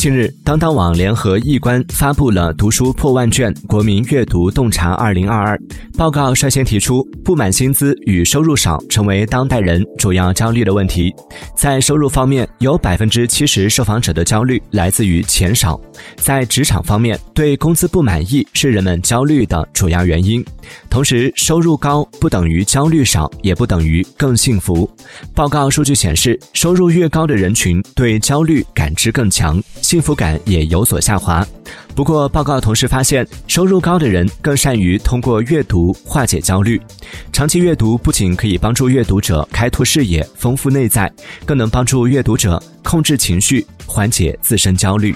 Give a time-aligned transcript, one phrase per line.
[0.00, 5.58] 近日，当当网联合易观发布了《读书破万卷：国民阅读洞察二零二二》
[5.94, 11.14] 报告，率先提出不满薪资与收入少成为当代人主要焦虑的问题。
[11.54, 15.78] 在收入方面，有百分之七十受访者的焦虑来自于钱少；
[16.16, 20.42] 在职场方面，对工资不满意是人们焦虑的主要原因。
[20.88, 24.90] 同时，收入高不等于焦虑少，也不等于更幸福。
[25.34, 29.62] 报告数据显示，收入越高的人群对焦虑感知更强。
[29.90, 31.44] 幸福感也有所下滑。
[31.96, 36.80] 不过，报告同时发现，收入高的人更善于通过阅读化解焦虑。
[37.32, 41.12] 长期阅读不仅可以帮助阅读者开拓视野、丰富内在，
[41.44, 45.12] 更能帮助阅读者控制情绪、缓解自身焦虑。